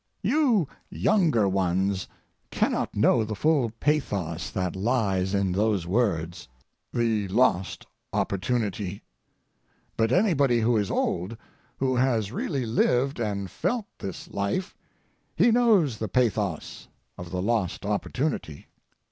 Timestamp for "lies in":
4.75-5.51